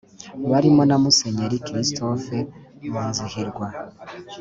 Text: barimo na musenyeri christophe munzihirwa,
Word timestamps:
barimo 0.49 0.83
na 0.89 0.95
musenyeri 1.03 1.57
christophe 1.65 2.37
munzihirwa, 2.91 3.67